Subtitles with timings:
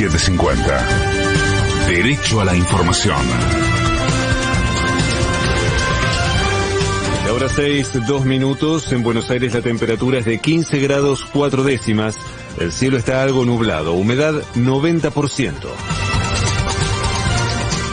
[0.00, 1.86] 750.
[1.88, 3.18] Derecho a la información.
[7.28, 8.90] Ahora 6, 2 minutos.
[8.92, 12.16] En Buenos Aires la temperatura es de 15 grados 4 décimas.
[12.58, 13.92] El cielo está algo nublado.
[13.92, 16.09] Humedad 90%.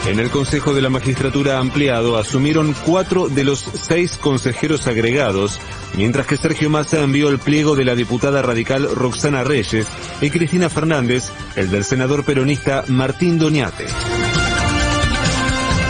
[0.08, 5.60] En el Consejo de la Magistratura ampliado asumieron cuatro de los seis consejeros agregados,
[5.98, 9.86] mientras que Sergio Massa envió el pliego de la diputada radical Roxana Reyes
[10.22, 11.24] y Cristina Fernández,
[11.56, 13.84] el del senador peronista Martín Doñate.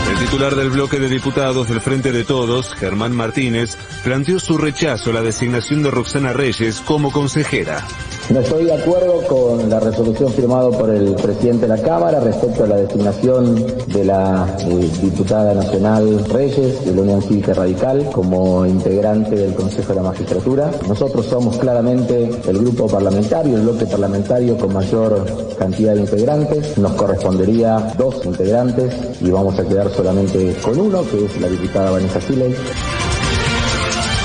[0.09, 5.11] El titular del bloque de diputados del Frente de Todos, Germán Martínez, planteó su rechazo
[5.11, 7.85] a la designación de Roxana Reyes como consejera.
[8.29, 12.63] No estoy de acuerdo con la resolución firmada por el presidente de la Cámara respecto
[12.63, 13.55] a la designación
[13.87, 19.89] de la eh, diputada nacional Reyes de la Unión Cívica Radical como integrante del Consejo
[19.89, 20.71] de la Magistratura.
[20.87, 26.77] Nosotros somos claramente el grupo parlamentario, el bloque parlamentario con mayor cantidad de integrantes.
[26.77, 31.91] Nos correspondería dos integrantes y vamos a quedar solamente con uno, que es la diputada
[31.91, 32.55] Vanessa Siley.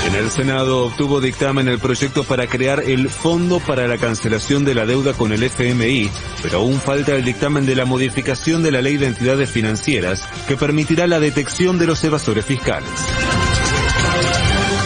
[0.07, 4.73] En el Senado obtuvo dictamen el proyecto para crear el Fondo para la Cancelación de
[4.73, 6.09] la Deuda con el FMI,
[6.41, 10.55] pero aún falta el dictamen de la modificación de la Ley de Entidades Financieras que
[10.55, 12.89] permitirá la detección de los evasores fiscales.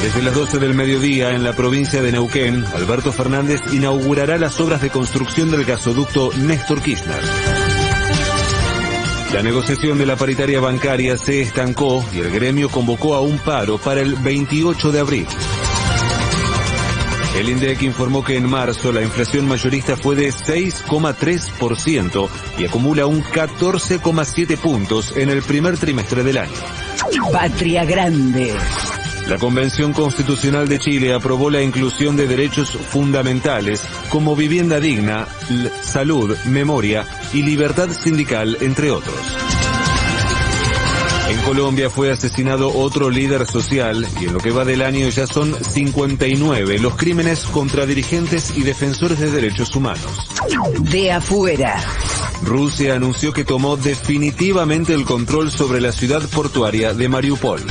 [0.02, 4.82] Desde las 12 del mediodía en la provincia de Neuquén, Alberto Fernández inaugurará las obras
[4.82, 7.59] de construcción del gasoducto Néstor Kirchner.
[9.34, 13.78] La negociación de la paritaria bancaria se estancó y el gremio convocó a un paro
[13.78, 15.28] para el 28 de abril.
[17.38, 23.24] El INDEC informó que en marzo la inflación mayorista fue de 6,3% y acumula un
[23.24, 26.52] 14,7 puntos en el primer trimestre del año.
[27.32, 28.56] Patria Grande.
[29.30, 35.28] La Convención Constitucional de Chile aprobó la inclusión de derechos fundamentales como vivienda digna,
[35.84, 39.16] salud, memoria y libertad sindical, entre otros.
[41.30, 45.28] En Colombia fue asesinado otro líder social y en lo que va del año ya
[45.28, 50.28] son 59 los crímenes contra dirigentes y defensores de derechos humanos.
[50.80, 51.80] De afuera.
[52.42, 57.62] Rusia anunció que tomó definitivamente el control sobre la ciudad portuaria de Mariupol.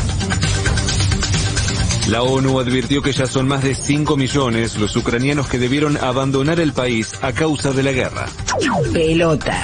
[2.09, 6.59] La ONU advirtió que ya son más de 5 millones los ucranianos que debieron abandonar
[6.59, 8.27] el país a causa de la guerra.
[8.95, 9.63] Pelota.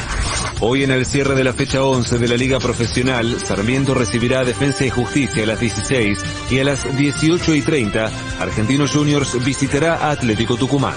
[0.60, 4.44] Hoy en el cierre de la fecha 11 de la Liga Profesional, Sarmiento recibirá a
[4.44, 6.18] Defensa y Justicia a las 16
[6.50, 10.94] y a las 18 y 30, Argentinos Juniors visitará a Atlético Tucumán.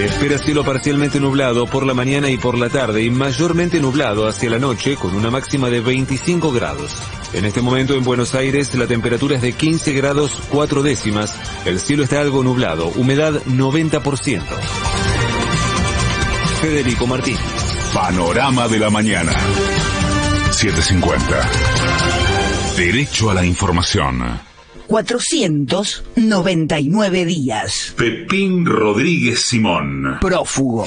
[0.00, 4.26] Se espera cielo parcialmente nublado por la mañana y por la tarde y mayormente nublado
[4.26, 6.96] hacia la noche con una máxima de 25 grados.
[7.34, 11.80] En este momento en Buenos Aires la temperatura es de 15 grados 4 décimas, el
[11.80, 14.40] cielo está algo nublado, humedad 90%.
[16.62, 17.36] Federico Martín.
[17.92, 19.34] Panorama de la mañana.
[20.50, 21.50] 750.
[22.74, 24.48] Derecho a la información.
[24.90, 27.94] 499 días.
[27.96, 30.18] Pepín Rodríguez Simón.
[30.20, 30.84] Prófugo.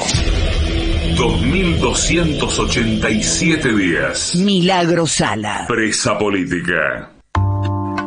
[1.16, 4.36] 2287 días.
[4.36, 5.64] Milagro Sala.
[5.70, 7.12] Presa política.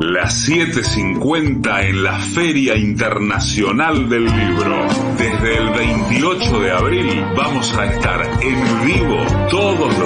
[0.01, 4.87] Las 7.50 en la Feria Internacional del Libro.
[5.17, 9.17] Desde el 28 de abril vamos a estar en vivo
[9.51, 10.05] todos los